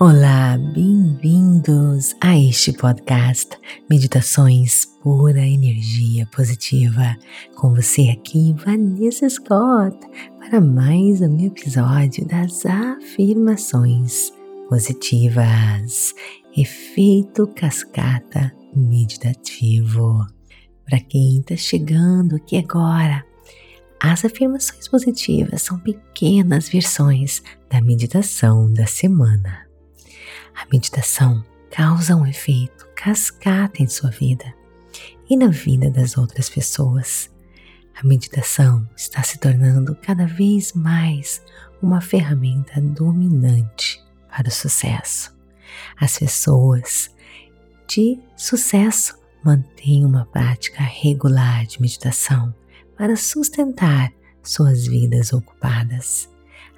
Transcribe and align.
Olá, 0.00 0.58
bem-vindos 0.58 2.16
a 2.20 2.36
este 2.36 2.72
podcast 2.72 3.56
Meditações 3.88 4.86
Pura 5.00 5.38
Energia 5.38 6.26
Positiva. 6.34 7.16
Com 7.54 7.72
você 7.72 8.10
aqui, 8.10 8.52
Vanessa 8.54 9.28
Scott, 9.28 9.96
para 10.40 10.60
mais 10.60 11.20
um 11.20 11.38
episódio 11.38 12.26
das 12.26 12.66
afirmações 12.66 14.32
positivas. 14.68 16.12
Efeito 16.56 17.46
cascata 17.54 18.52
meditativo. 18.74 20.26
Para 20.84 20.98
quem 20.98 21.38
está 21.38 21.54
chegando 21.54 22.34
aqui 22.34 22.56
agora, 22.56 23.24
as 24.02 24.24
afirmações 24.24 24.88
positivas 24.88 25.62
são 25.62 25.78
pequenas 25.78 26.68
versões 26.68 27.40
da 27.70 27.80
meditação 27.80 28.70
da 28.72 28.86
semana. 28.86 29.63
A 30.54 30.66
meditação 30.72 31.44
causa 31.70 32.16
um 32.16 32.26
efeito 32.26 32.86
cascata 32.94 33.82
em 33.82 33.88
sua 33.88 34.10
vida 34.10 34.54
e 35.28 35.36
na 35.36 35.48
vida 35.48 35.90
das 35.90 36.16
outras 36.16 36.48
pessoas. 36.48 37.30
A 38.00 38.06
meditação 38.06 38.88
está 38.96 39.22
se 39.22 39.38
tornando 39.38 39.94
cada 39.96 40.26
vez 40.26 40.72
mais 40.72 41.42
uma 41.82 42.00
ferramenta 42.00 42.80
dominante 42.80 44.02
para 44.28 44.48
o 44.48 44.52
sucesso. 44.52 45.34
As 46.00 46.18
pessoas 46.18 47.10
de 47.86 48.18
sucesso 48.36 49.16
mantêm 49.44 50.04
uma 50.04 50.24
prática 50.26 50.82
regular 50.82 51.66
de 51.66 51.80
meditação 51.80 52.54
para 52.96 53.16
sustentar 53.16 54.12
suas 54.42 54.86
vidas 54.86 55.32
ocupadas. 55.32 56.28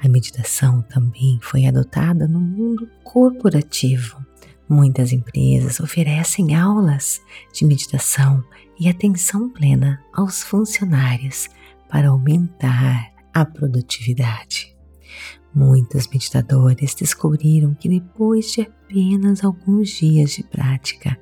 A 0.03 0.09
meditação 0.09 0.83
também 0.83 1.39
foi 1.43 1.67
adotada 1.67 2.28
no 2.28 2.41
mundo 2.41 2.89
corporativo. 3.03 4.25
Muitas 4.69 5.12
empresas 5.12 5.81
oferecem 5.81 6.55
aulas 6.55 7.20
de 7.53 7.64
meditação 7.64 8.42
e 8.78 8.89
atenção 8.89 9.48
plena 9.48 10.03
aos 10.12 10.42
funcionários 10.42 11.48
para 11.89 12.09
aumentar 12.09 13.12
a 13.33 13.45
produtividade. 13.45 14.77
Muitos 15.55 16.06
meditadores 16.09 16.95
descobriram 16.95 17.75
que 17.75 17.89
depois 17.89 18.53
de 18.53 18.62
apenas 18.62 19.43
alguns 19.43 19.89
dias 19.89 20.33
de 20.33 20.43
prática, 20.43 21.19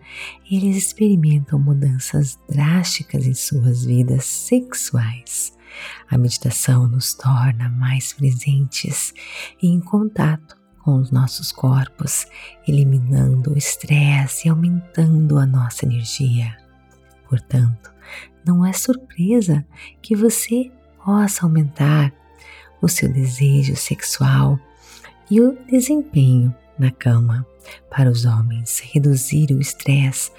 eles 0.51 0.77
experimentam 0.77 1.59
mudanças 1.59 2.39
drásticas 2.49 3.27
em 3.27 3.35
suas 3.35 3.85
vidas 3.85 4.25
sexuais 4.25 5.53
a 6.11 6.19
meditação 6.19 6.87
nos 6.87 7.15
torna 7.15 7.69
mais 7.69 8.13
presentes 8.13 9.13
e 9.63 9.69
em 9.69 9.81
contato 9.81 10.57
com 10.85 10.97
os 10.97 11.11
nossos 11.11 11.51
corpos, 11.51 12.27
eliminando 12.69 13.55
o 13.55 13.59
estresse 13.59 14.47
e 14.47 14.51
aumentando 14.51 15.39
a 15.39 15.47
nossa 15.47 15.87
energia. 15.87 16.57
Portanto, 17.29 17.93
não 18.45 18.65
é 18.65 18.73
surpresa 18.73 19.65
que 20.03 20.15
você 20.15 20.71
possa 21.03 21.45
aumentar 21.45 22.13
o 22.83 22.89
seu 22.89 23.11
desejo 23.11 23.75
sexual 23.77 24.59
e 25.31 25.41
o 25.41 25.57
desempenho 25.65 26.55
na 26.79 26.91
cama. 26.91 27.47
Para 27.91 28.11
os 28.11 28.27
homens, 28.27 28.81
reduzir 28.81 29.51
o 29.53 29.61
estresse 29.61 30.31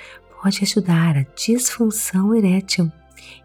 pode 0.42 0.60
ajudar 0.62 1.18
a 1.18 1.26
disfunção 1.36 2.36
erétil 2.36 2.92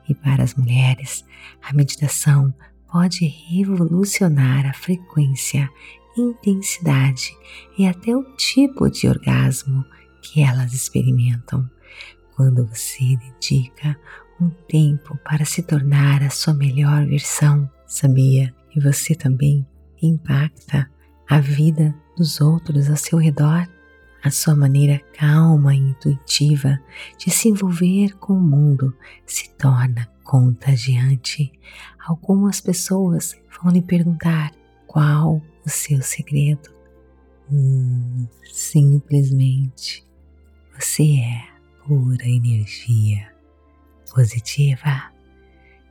e 0.08 0.14
para 0.14 0.42
as 0.42 0.54
mulheres, 0.54 1.24
a 1.62 1.72
meditação 1.72 2.52
pode 2.90 3.26
revolucionar 3.26 4.66
a 4.66 4.72
frequência, 4.72 5.68
intensidade 6.16 7.30
e 7.78 7.86
até 7.86 8.16
o 8.16 8.24
tipo 8.36 8.90
de 8.90 9.08
orgasmo 9.08 9.84
que 10.22 10.42
elas 10.42 10.72
experimentam. 10.72 11.68
Quando 12.34 12.66
você 12.66 13.16
dedica 13.16 13.98
um 14.40 14.50
tempo 14.68 15.18
para 15.24 15.44
se 15.44 15.62
tornar 15.62 16.22
a 16.22 16.30
sua 16.30 16.54
melhor 16.54 17.06
versão, 17.06 17.70
sabia 17.86 18.54
que 18.70 18.80
você 18.80 19.14
também 19.14 19.66
impacta 20.02 20.90
a 21.28 21.38
vida 21.38 21.94
dos 22.16 22.40
outros 22.40 22.88
ao 22.88 22.96
seu 22.96 23.18
redor? 23.18 23.68
A 24.22 24.30
sua 24.30 24.54
maneira 24.54 25.00
calma 25.14 25.74
e 25.74 25.78
intuitiva 25.78 26.78
de 27.16 27.30
se 27.30 27.48
envolver 27.48 28.14
com 28.18 28.34
o 28.34 28.40
mundo 28.40 28.94
se 29.24 29.48
torna 29.50 30.06
contagiante. 30.22 31.50
Algumas 32.06 32.60
pessoas 32.60 33.40
vão 33.56 33.72
lhe 33.72 33.80
perguntar 33.80 34.52
qual 34.86 35.40
o 35.64 35.68
seu 35.68 36.02
segredo. 36.02 36.70
Hum, 37.50 38.28
simplesmente 38.44 40.06
você 40.78 41.20
é 41.20 41.48
pura 41.86 42.28
energia 42.28 43.32
positiva. 44.12 45.12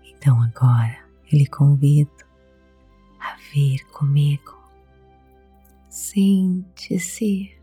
Então 0.04 0.40
agora 0.42 1.00
eu 1.32 1.40
lhe 1.40 1.48
convido 1.48 2.12
a 3.20 3.36
vir 3.52 3.84
comigo. 3.88 4.56
Sente-se 5.90 7.59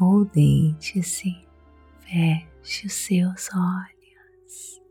ou 0.00 0.24
deite-se, 0.24 1.46
feche 2.00 2.86
os 2.86 2.92
seus 2.92 3.48
olhos, 3.54 4.82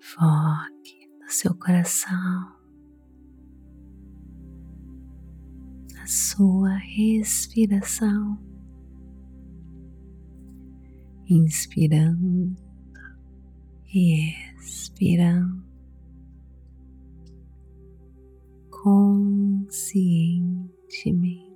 foque 0.00 1.08
no 1.20 1.28
seu 1.28 1.52
coração, 1.54 2.56
na 5.94 6.06
sua 6.06 6.76
respiração, 6.76 8.38
inspirando 11.28 12.56
e 13.92 14.32
expirando. 14.58 15.68
Conscientemente. 18.70 21.49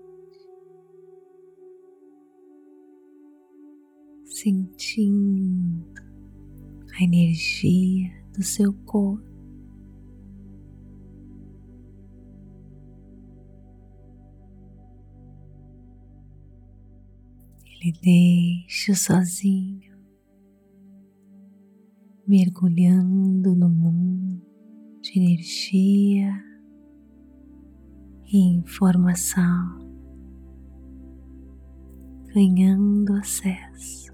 Sentindo 4.44 6.02
a 6.98 7.02
energia 7.02 8.12
do 8.34 8.42
seu 8.42 8.74
corpo. 8.84 9.24
Ele 17.64 17.92
deixa 18.02 18.94
sozinho, 18.94 19.96
mergulhando 22.26 23.54
no 23.54 23.68
mundo 23.70 24.42
de 25.00 25.18
energia 25.18 26.30
e 28.26 28.56
informação, 28.56 29.78
ganhando 32.34 33.14
acesso 33.14 34.13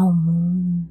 ao 0.00 0.12
mundo 0.14 0.88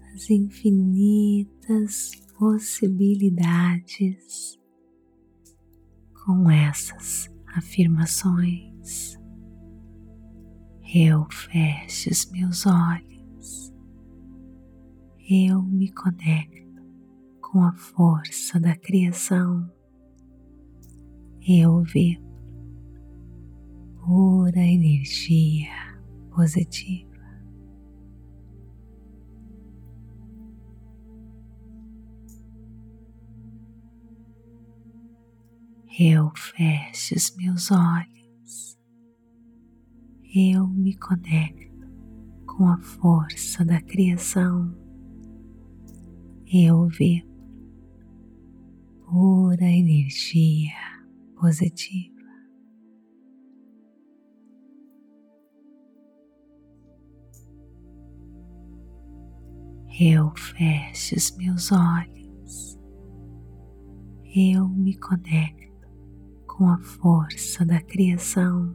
das 0.00 0.30
infinitas 0.30 2.12
possibilidades 2.38 4.58
com 6.24 6.50
essas 6.50 7.30
afirmações. 7.54 9.18
Eu 10.94 11.26
fecho 11.30 12.08
os 12.10 12.30
meus 12.30 12.64
olhos, 12.66 13.74
eu 15.28 15.60
me 15.62 15.92
conecto 15.92 16.82
com 17.42 17.62
a 17.62 17.74
força 17.74 18.58
da 18.58 18.74
criação, 18.74 19.70
eu 21.46 21.82
vibro 21.82 22.24
pura 24.02 24.60
energia 24.60 25.68
positiva. 26.30 27.05
Eu 35.98 36.30
fecho 36.36 37.14
os 37.14 37.34
meus 37.36 37.70
olhos, 37.70 38.78
eu 40.34 40.66
me 40.66 40.94
conecto 40.94 41.88
com 42.44 42.68
a 42.68 42.78
força 42.78 43.64
da 43.64 43.80
criação, 43.80 44.76
eu 46.52 46.86
vibro 46.88 47.34
pura 49.06 49.64
energia 49.64 50.74
positiva. 51.40 52.14
Eu 59.98 60.30
fecho 60.36 61.16
os 61.16 61.34
meus 61.38 61.72
olhos, 61.72 62.78
eu 64.34 64.68
me 64.68 64.94
conecto 64.98 65.65
com 66.56 66.68
a 66.68 66.78
força 66.78 67.66
da 67.66 67.80
criação. 67.82 68.74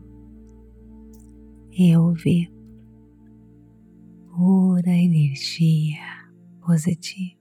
Eu 1.71 2.13
vi 2.13 2.51
pura 4.29 4.91
energia 4.91 5.99
positiva. 6.63 7.40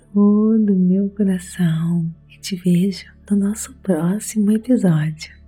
todo 0.13 0.73
o 0.73 0.75
meu 0.75 1.09
coração 1.09 2.05
e 2.29 2.37
te 2.37 2.55
vejo 2.55 3.05
no 3.29 3.37
nosso 3.37 3.73
próximo 3.75 4.51
episódio. 4.51 5.40